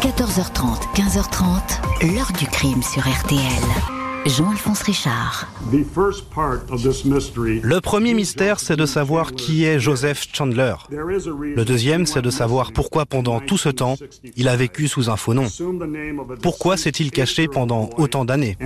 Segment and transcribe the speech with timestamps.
[0.00, 3.38] 14h30, 15h30, l'heure du crime sur RTL.
[4.24, 5.46] Jean-Alphonse Richard.
[7.62, 10.72] Le premier mystère, c'est de savoir qui est Joseph Chandler.
[10.90, 13.96] Le deuxième, c'est de savoir pourquoi pendant tout ce temps,
[14.36, 15.48] il a vécu sous un faux nom.
[16.40, 18.56] Pourquoi s'est-il caché pendant autant d'années?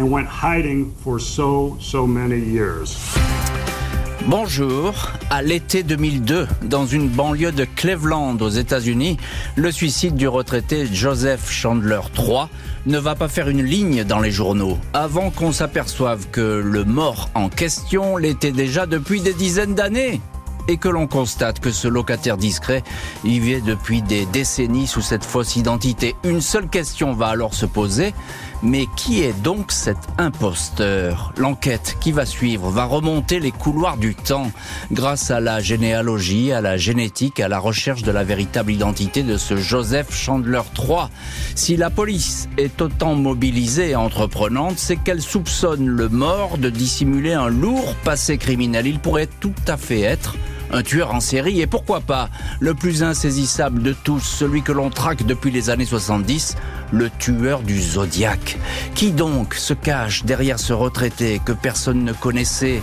[4.26, 5.12] Bonjour.
[5.28, 9.18] À l'été 2002, dans une banlieue de Cleveland aux États-Unis,
[9.54, 12.46] le suicide du retraité Joseph Chandler III
[12.86, 17.28] ne va pas faire une ligne dans les journaux avant qu'on s'aperçoive que le mort
[17.34, 20.22] en question l'était déjà depuis des dizaines d'années
[20.68, 22.82] et que l'on constate que ce locataire discret
[23.24, 26.16] vivait depuis des décennies sous cette fausse identité.
[26.24, 28.14] Une seule question va alors se poser,
[28.64, 31.32] mais qui est donc cet imposteur?
[31.36, 34.50] L'enquête qui va suivre va remonter les couloirs du temps
[34.90, 39.36] grâce à la généalogie, à la génétique, à la recherche de la véritable identité de
[39.36, 41.08] ce Joseph Chandler III.
[41.54, 47.34] Si la police est autant mobilisée et entreprenante, c'est qu'elle soupçonne le mort de dissimuler
[47.34, 48.86] un lourd passé criminel.
[48.86, 50.36] Il pourrait tout à fait être
[50.74, 54.90] un tueur en série et pourquoi pas le plus insaisissable de tous, celui que l'on
[54.90, 56.56] traque depuis les années 70,
[56.92, 58.58] le tueur du Zodiac.
[58.94, 62.82] Qui donc se cache derrière ce retraité que personne ne connaissait?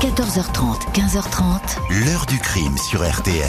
[0.00, 2.04] 14h30, 15h30.
[2.04, 3.46] L'heure du crime sur RTL.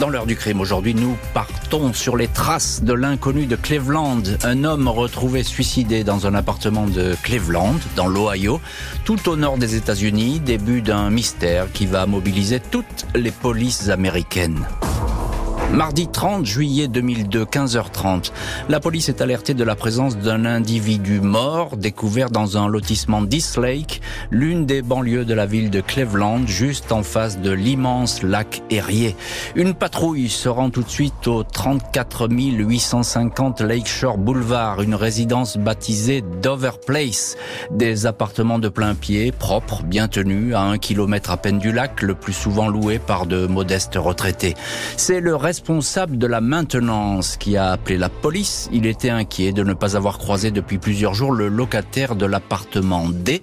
[0.00, 4.22] Dans l'heure du crime, aujourd'hui, nous partons sur les traces de l'inconnu de Cleveland.
[4.42, 8.60] Un homme retrouvé suicidé dans un appartement de Cleveland, dans l'Ohio,
[9.04, 14.66] tout au nord des États-Unis, début d'un mystère qui va mobiliser toutes les polices américaines.
[15.72, 18.30] Mardi 30 juillet 2002, 15h30,
[18.68, 23.58] la police est alertée de la présence d'un individu mort découvert dans un lotissement d'East
[23.58, 24.00] Lake,
[24.30, 29.16] l'une des banlieues de la ville de Cleveland, juste en face de l'immense lac Erie.
[29.54, 36.22] Une patrouille se rend tout de suite au 34 850 Lakeshore Boulevard, une résidence baptisée
[36.40, 37.36] Dover Place.
[37.70, 42.02] Des appartements de plein pied, propres, bien tenus, à un kilomètre à peine du lac,
[42.02, 44.54] le plus souvent loués par de modestes retraités.
[44.96, 48.68] C'est le responsable de la maintenance qui a appelé la police.
[48.72, 53.08] Il était inquiet de ne pas avoir croisé depuis plusieurs jours le locataire de l'appartement
[53.08, 53.42] D.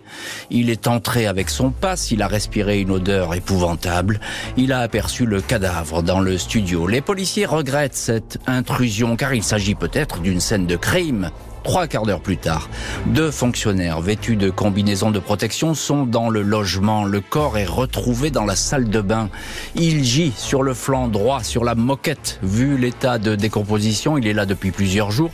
[0.52, 4.20] Il est entré avec son passe, il a respiré une odeur épouvantable.
[4.58, 6.86] Il a aperçu le cadavre dans le studio.
[6.86, 11.32] Les policiers regrettent cette intrusion car il s'agit peut-être d'une scène de crime.
[11.64, 12.70] Trois quarts d'heure plus tard,
[13.06, 17.06] deux fonctionnaires vêtus de combinaisons de protection sont dans le logement.
[17.06, 19.30] Le corps est retrouvé dans la salle de bain.
[19.76, 22.40] Il gît sur le flanc droit, sur la moquette.
[22.44, 25.32] Vu l'état de décomposition, il est là depuis plusieurs jours.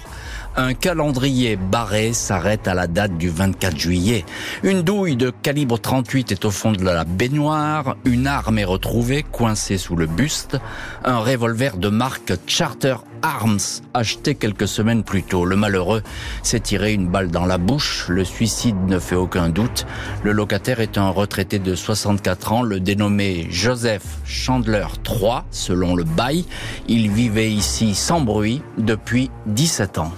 [0.60, 4.26] Un calendrier barré s'arrête à la date du 24 juillet.
[4.62, 7.96] Une douille de calibre 38 est au fond de la baignoire.
[8.04, 10.58] Une arme est retrouvée, coincée sous le buste.
[11.06, 15.46] Un revolver de marque Charter Arms, acheté quelques semaines plus tôt.
[15.46, 16.04] Le malheureux
[16.44, 18.08] s'est tiré une balle dans la bouche.
[18.10, 19.88] Le suicide ne fait aucun doute.
[20.24, 26.04] Le locataire est un retraité de 64 ans, le dénommé Joseph Chandler III, selon le
[26.04, 26.44] bail.
[26.90, 30.12] Il vivait ici sans bruit depuis 17 ans.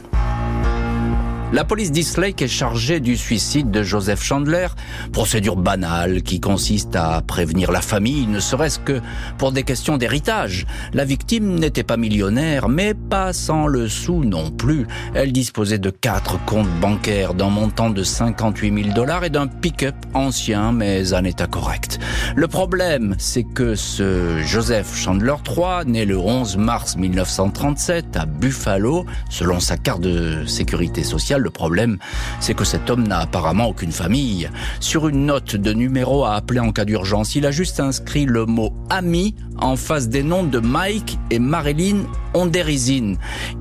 [1.53, 4.67] La police d'Islake est chargée du suicide de Joseph Chandler,
[5.12, 9.01] procédure banale qui consiste à prévenir la famille, ne serait-ce que
[9.38, 10.66] pour des questions d'héritage.
[10.94, 14.88] La victime n'était pas millionnaire, mais pas sans le sou non plus.
[15.13, 19.95] Elle disposait de quatre comptes bancaires d'un montant de 58 000 dollars et d'un pick-up
[20.13, 22.00] ancien mais en état correct.
[22.34, 29.06] Le problème, c'est que ce Joseph Chandler III, né le 11 mars 1937 à Buffalo,
[29.29, 31.97] selon sa carte de sécurité sociale, le problème,
[32.40, 34.50] c'est que cet homme n'a apparemment aucune famille.
[34.79, 38.46] Sur une note de numéro à appeler en cas d'urgence, il a juste inscrit le
[38.46, 43.15] mot ami en face des noms de Mike et Marilyn Onderizin.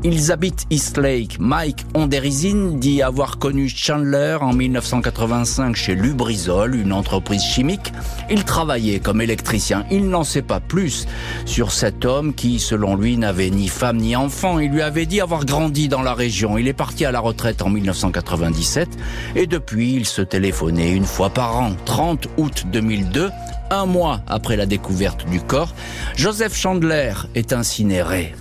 [0.05, 1.37] Ils habitent East Lake.
[1.41, 7.93] Mike Onderizin dit avoir connu Chandler en 1985 chez Lubrizol, une entreprise chimique.
[8.31, 9.85] Il travaillait comme électricien.
[9.91, 11.07] Il n'en sait pas plus
[11.47, 14.59] sur cet homme qui, selon lui, n'avait ni femme ni enfant.
[14.59, 16.59] Il lui avait dit avoir grandi dans la région.
[16.59, 18.89] Il est parti à la retraite en 1997
[19.37, 21.73] et depuis, il se téléphonait une fois par an.
[21.85, 23.31] 30 août 2002,
[23.71, 25.75] un mois après la découverte du corps,
[26.17, 28.35] Joseph Chandler est incinéré.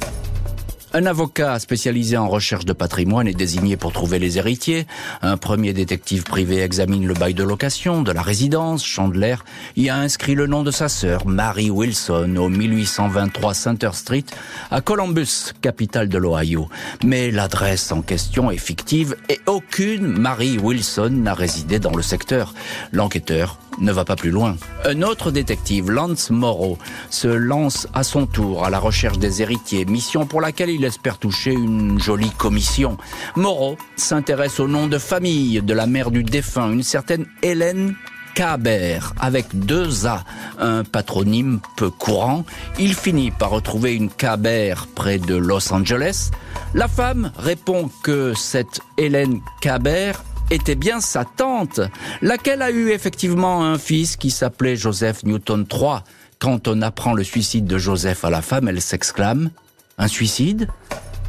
[0.91, 4.87] Un avocat spécialisé en recherche de patrimoine est désigné pour trouver les héritiers.
[5.21, 8.83] Un premier détective privé examine le bail de location de la résidence.
[8.83, 9.35] Chandler
[9.75, 14.25] y a inscrit le nom de sa sœur, Mary Wilson, au 1823 Center Street,
[14.71, 16.69] à Columbus, capitale de l'Ohio.
[17.03, 22.55] Mais l'adresse en question est fictive et aucune Mary Wilson n'a résidé dans le secteur.
[22.91, 24.55] L'enquêteur ne va pas plus loin.
[24.85, 26.77] Un autre détective, Lance Morrow,
[27.09, 31.17] se lance à son tour à la recherche des héritiers, mission pour laquelle il espère
[31.17, 32.97] toucher une jolie commission.
[33.35, 37.95] Morrow s'intéresse au nom de famille de la mère du défunt, une certaine Hélène
[38.35, 40.23] Cabert, avec deux A,
[40.59, 42.45] un patronyme peu courant.
[42.79, 46.31] Il finit par retrouver une Cabert près de Los Angeles.
[46.73, 51.81] La femme répond que cette Hélène Cabert était bien sa tante,
[52.21, 55.99] laquelle a eu effectivement un fils qui s'appelait Joseph Newton III.
[56.39, 59.49] Quand on apprend le suicide de Joseph à la femme, elle s'exclame
[59.97, 60.67] Un suicide?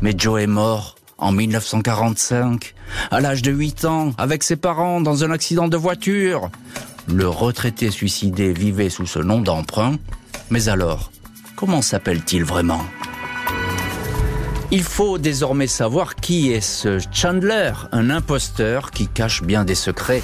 [0.02, 2.75] Mais Joe est mort en 1945,
[3.11, 6.50] à l'âge de 8 ans, avec ses parents dans un accident de voiture.
[7.06, 9.96] Le retraité suicidé vivait sous ce nom d'emprunt.
[10.49, 11.11] Mais alors,
[11.56, 12.82] comment s'appelle-t-il vraiment?
[14.72, 20.22] Il faut désormais savoir qui est ce Chandler, un imposteur qui cache bien des secrets.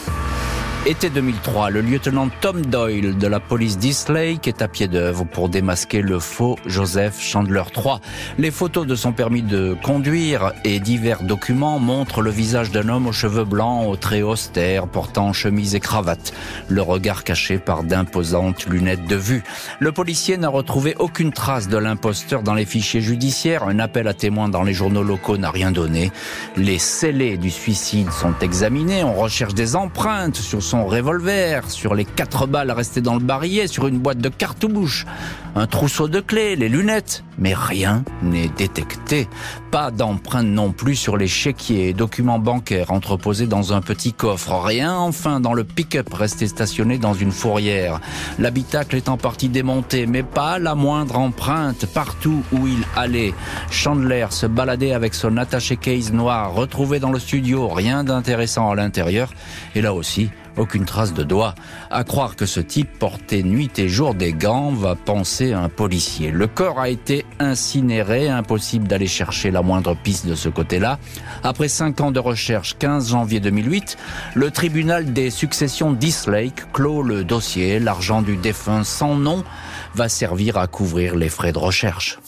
[0.88, 5.48] Été 2003, le lieutenant Tom Doyle de la police d'Eastlake est à pied d'œuvre pour
[5.48, 7.96] démasquer le faux Joseph Chandler III.
[8.38, 13.08] Les photos de son permis de conduire et divers documents montrent le visage d'un homme
[13.08, 16.32] aux cheveux blancs, aux traits austères, portant chemise et cravate,
[16.68, 19.42] le regard caché par d'imposantes lunettes de vue.
[19.80, 23.64] Le policier n'a retrouvé aucune trace de l'imposteur dans les fichiers judiciaires.
[23.64, 26.12] Un appel à témoins dans les journaux locaux n'a rien donné.
[26.56, 29.02] Les scellés du suicide sont examinés.
[29.02, 33.66] On recherche des empreintes sur son revolver, sur les quatre balles restées dans le barillet,
[33.66, 35.06] sur une boîte de cartouches,
[35.54, 37.24] un trousseau de clés, les lunettes.
[37.38, 39.28] Mais rien n'est détecté.
[39.70, 44.64] Pas d'empreinte non plus sur les chéquiers et documents bancaires entreposés dans un petit coffre.
[44.64, 48.00] Rien enfin dans le pick-up resté stationné dans une fourrière.
[48.38, 53.34] L'habitacle est en partie démonté, mais pas la moindre empreinte partout où il allait.
[53.70, 57.68] Chandler se baladait avec son attaché case noir retrouvé dans le studio.
[57.68, 59.32] Rien d'intéressant à l'intérieur.
[59.74, 61.54] Et là aussi, aucune trace de doigt.
[61.90, 66.30] À croire que ce type portait nuit et jour des gants, va penser un policier.
[66.30, 70.98] Le corps a été incinéré, impossible d'aller chercher la moindre piste de ce côté-là.
[71.42, 73.96] Après cinq ans de recherche, 15 janvier 2008,
[74.34, 77.78] le tribunal des successions d'Eastlake clôt le dossier.
[77.78, 79.44] L'argent du défunt sans nom
[79.94, 82.18] va servir à couvrir les frais de recherche.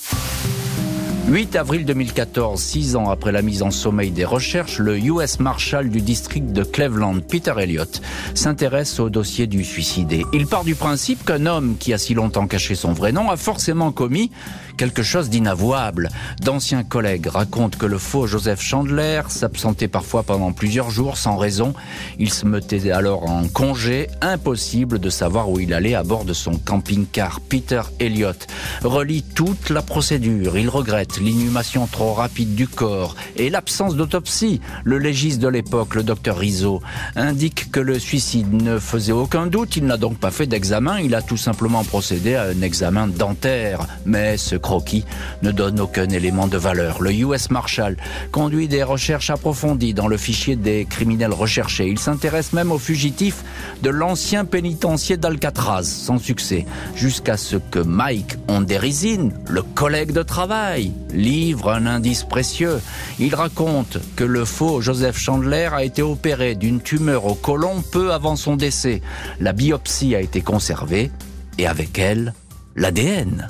[1.30, 5.90] 8 avril 2014, six ans après la mise en sommeil des recherches, le US Marshal
[5.90, 8.00] du district de Cleveland, Peter Elliott,
[8.34, 10.25] s'intéresse au dossier du suicidé.
[10.32, 13.36] Il part du principe qu'un homme qui a si longtemps caché son vrai nom a
[13.36, 14.30] forcément commis
[14.78, 16.08] quelque chose d'inavouable.
[16.40, 21.75] D'anciens collègues racontent que le faux Joseph Chandler s'absentait parfois pendant plusieurs jours sans raison.
[22.19, 26.32] Il se mettait alors en congé, impossible de savoir où il allait à bord de
[26.32, 27.40] son camping-car.
[27.40, 28.46] Peter Elliott
[28.82, 30.56] relie toute la procédure.
[30.56, 34.60] Il regrette l'inhumation trop rapide du corps et l'absence d'autopsie.
[34.84, 36.80] Le légiste de l'époque, le docteur Rizzo,
[37.16, 39.76] indique que le suicide ne faisait aucun doute.
[39.76, 41.00] Il n'a donc pas fait d'examen.
[41.00, 43.86] Il a tout simplement procédé à un examen dentaire.
[44.04, 45.04] Mais ce croquis
[45.42, 47.00] ne donne aucun élément de valeur.
[47.02, 47.96] Le US Marshal
[48.32, 51.88] conduit des recherches approfondies dans le fichier des criminels recherchés.
[51.88, 53.44] Il s'intéresse même aux fugitifs
[53.82, 60.92] de l'ancien pénitencier d'Alcatraz, sans succès, jusqu'à ce que Mike Onderizin, le collègue de travail,
[61.12, 62.81] livre un indice précieux.
[63.19, 68.12] Il raconte que le faux Joseph Chandler a été opéré d'une tumeur au côlon peu
[68.12, 69.02] avant son décès.
[69.40, 71.10] La biopsie a été conservée
[71.58, 72.34] et avec elle,
[72.76, 73.49] l'ADN.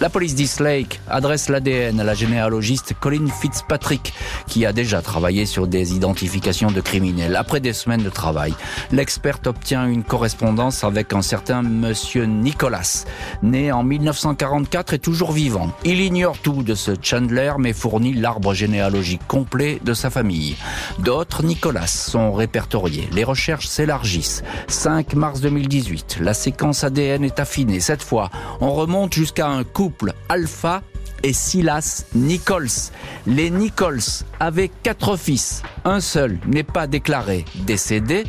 [0.00, 4.14] La police d'Eastlake adresse l'ADN à la généalogiste Colin Fitzpatrick,
[4.46, 7.36] qui a déjà travaillé sur des identifications de criminels.
[7.36, 8.54] Après des semaines de travail,
[8.92, 13.04] l'experte obtient une correspondance avec un certain monsieur Nicholas,
[13.42, 15.70] né en 1944 et toujours vivant.
[15.84, 20.56] Il ignore tout de ce Chandler, mais fournit l'arbre généalogique complet de sa famille.
[21.00, 23.06] D'autres Nicholas sont répertoriés.
[23.12, 24.44] Les recherches s'élargissent.
[24.68, 27.80] 5 mars 2018, la séquence ADN est affinée.
[27.80, 28.30] Cette fois,
[28.62, 29.89] on remonte jusqu'à un couple
[30.28, 30.82] Alpha
[31.22, 32.92] et Silas Nichols.
[33.26, 35.62] Les Nichols avaient quatre fils.
[35.84, 38.24] Un seul n'est pas déclaré décédé.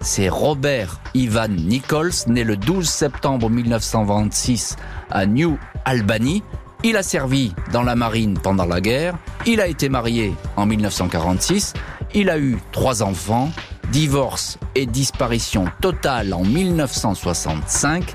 [0.00, 4.76] C'est Robert Ivan Nichols, né le 12 septembre 1926
[5.10, 6.42] à New Albany.
[6.82, 9.16] Il a servi dans la marine pendant la guerre.
[9.46, 11.72] Il a été marié en 1946.
[12.14, 13.50] Il a eu trois enfants.
[13.90, 18.14] Divorce et disparition totale en 1965.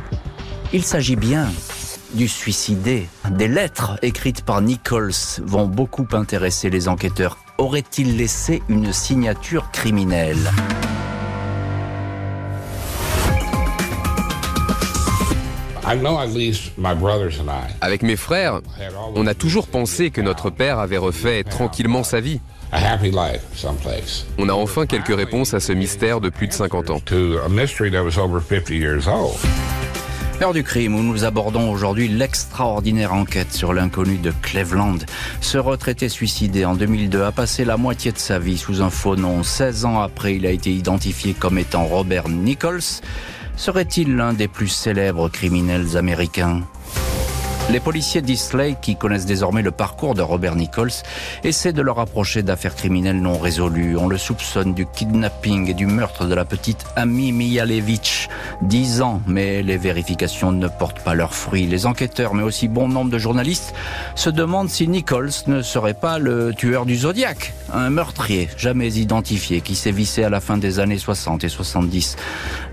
[0.73, 1.47] Il s'agit bien
[2.13, 3.07] du suicidé.
[3.31, 7.37] Des lettres écrites par Nichols vont beaucoup intéresser les enquêteurs.
[7.57, 10.51] Aurait-il laissé une signature criminelle?
[17.81, 18.61] Avec mes frères,
[19.15, 22.39] on a toujours pensé que notre père avait refait tranquillement sa vie.
[24.37, 27.01] On a enfin quelques réponses à ce mystère de plus de 50 ans.
[30.41, 34.99] Heure du crime où nous abordons aujourd'hui l'extraordinaire enquête sur l'inconnu de Cleveland.
[35.41, 39.17] Ce retraité suicidé en 2002 a passé la moitié de sa vie sous un faux
[39.17, 39.43] nom.
[39.43, 43.01] 16 ans après, il a été identifié comme étant Robert Nichols.
[43.57, 46.61] Serait-il l'un des plus célèbres criminels américains?
[47.71, 50.91] Les policiers d'Islay, qui connaissent désormais le parcours de Robert Nichols,
[51.43, 53.97] essaient de le rapprocher d'affaires criminelles non résolues.
[53.97, 58.29] On le soupçonne du kidnapping et du meurtre de la petite Ami Mijalevich.
[58.61, 61.67] Dix ans, mais les vérifications ne portent pas leurs fruits.
[61.67, 63.73] Les enquêteurs, mais aussi bon nombre de journalistes,
[64.15, 69.61] se demandent si Nichols ne serait pas le tueur du Zodiac, un meurtrier jamais identifié
[69.61, 72.15] qui vissé à la fin des années 60 et 70,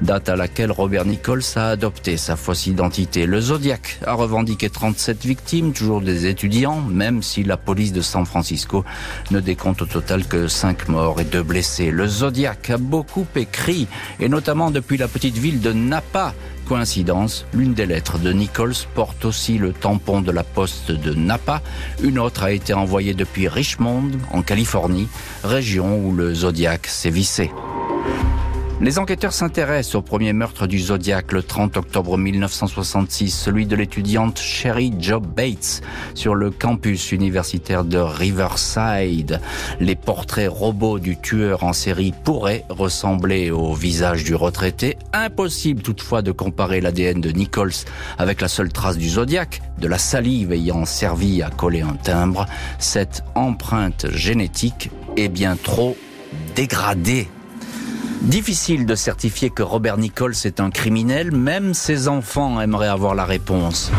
[0.02, 3.26] date à laquelle Robert Nichols a adopté sa fausse identité.
[3.26, 8.24] Le Zodiac a revendiqué 37 victimes, toujours des étudiants, même si la police de San
[8.24, 8.84] Francisco
[9.32, 11.90] ne décompte au total que 5 morts et 2 blessés.
[11.90, 13.88] Le Zodiac a beaucoup écrit,
[14.20, 16.34] et notamment depuis la petite ville de Napa.
[16.68, 21.62] Coïncidence, l'une des lettres de Nichols porte aussi le tampon de la poste de Napa.
[22.00, 25.08] Une autre a été envoyée depuis Richmond, en Californie,
[25.42, 27.50] région où le Zodiac vissé.
[28.78, 34.38] Les enquêteurs s'intéressent au premier meurtre du Zodiac le 30 octobre 1966, celui de l'étudiante
[34.38, 35.80] Sherry Job Bates
[36.14, 39.40] sur le campus universitaire de Riverside.
[39.80, 44.98] Les portraits robots du tueur en série pourraient ressembler au visage du retraité.
[45.14, 47.86] Impossible toutefois de comparer l'ADN de Nichols
[48.18, 52.44] avec la seule trace du Zodiac, de la salive ayant servi à coller un timbre.
[52.78, 55.96] Cette empreinte génétique est bien trop
[56.54, 57.26] dégradée
[58.22, 63.24] Difficile de certifier que Robert Nichols est un criminel, même ses enfants aimeraient avoir la
[63.24, 63.90] réponse.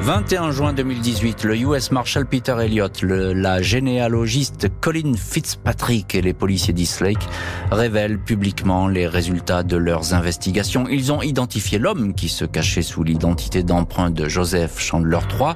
[0.00, 6.72] 21 juin 2018, le US Marshal Peter Elliott, la généalogiste Colin Fitzpatrick et les policiers
[6.72, 7.26] d'Eastlake
[7.70, 10.88] révèlent publiquement les résultats de leurs investigations.
[10.88, 15.54] Ils ont identifié l'homme qui se cachait sous l'identité d'emprunt de Joseph Chandler III,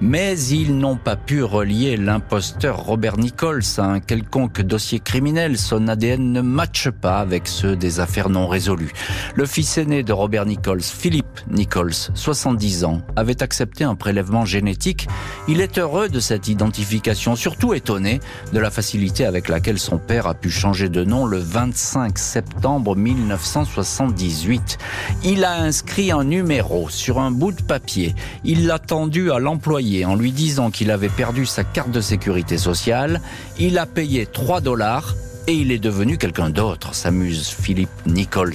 [0.00, 5.58] mais ils n'ont pas pu relier l'imposteur Robert Nichols à un quelconque dossier criminel.
[5.58, 8.92] Son ADN ne matche pas avec ceux des affaires non résolues.
[9.36, 15.08] Le fils aîné de Robert Nichols, Philip Nichols, 70 ans, avait accepté un prélèvement génétique.
[15.48, 18.20] Il est heureux de cette identification, surtout étonné
[18.52, 22.96] de la facilité avec laquelle son père a pu changer de nom le 25 septembre
[22.96, 24.78] 1978.
[25.24, 28.14] Il a inscrit un numéro sur un bout de papier.
[28.44, 32.58] Il l'a tendu à l'employé en lui disant qu'il avait perdu sa carte de sécurité
[32.58, 33.20] sociale.
[33.58, 35.14] Il a payé 3 dollars
[35.46, 38.54] et il est devenu quelqu'un d'autre, s'amuse Philippe Nichols.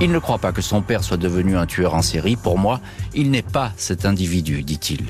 [0.00, 2.36] Il ne croit pas que son père soit devenu un tueur en série.
[2.36, 2.80] Pour moi,
[3.14, 5.06] il n'est pas cet individu, dit-il.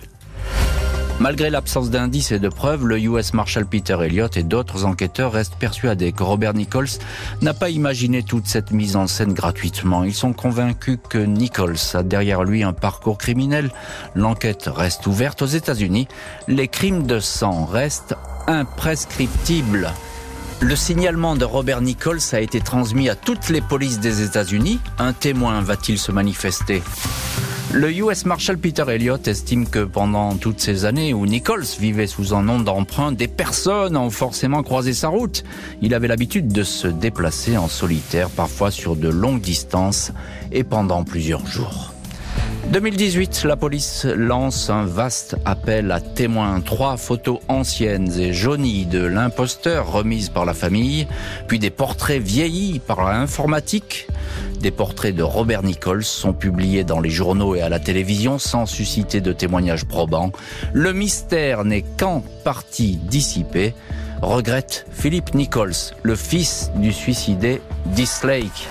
[1.21, 5.55] Malgré l'absence d'indices et de preuves, le US Marshal Peter Elliott et d'autres enquêteurs restent
[5.55, 6.99] persuadés que Robert Nichols
[7.43, 10.03] n'a pas imaginé toute cette mise en scène gratuitement.
[10.03, 13.71] Ils sont convaincus que Nichols a derrière lui un parcours criminel.
[14.17, 16.09] L'enquête reste ouverte aux États-Unis.
[16.49, 18.17] Les crimes de sang restent
[18.49, 19.93] imprescriptibles.
[20.63, 24.79] Le signalement de Robert Nichols a été transmis à toutes les polices des États-Unis.
[24.97, 26.85] Un témoin va-t-il se manifester?
[27.73, 32.33] Le US Marshal Peter Elliott estime que pendant toutes ces années où Nichols vivait sous
[32.33, 35.43] un nom d'emprunt, des personnes ont forcément croisé sa route.
[35.81, 40.13] Il avait l'habitude de se déplacer en solitaire, parfois sur de longues distances
[40.53, 41.92] et pendant plusieurs jours.
[42.73, 46.63] 2018, la police lance un vaste appel à témoins.
[46.63, 51.07] Trois photos anciennes et jaunies de l'imposteur remises par la famille,
[51.49, 54.09] puis des portraits vieillis par l'informatique.
[54.61, 58.65] Des portraits de Robert Nichols sont publiés dans les journaux et à la télévision sans
[58.65, 60.33] susciter de témoignages probants.
[60.73, 63.75] Le mystère n'est qu'en partie dissipé,
[64.23, 68.71] regrette Philippe Nichols, le fils du suicidé Dislake.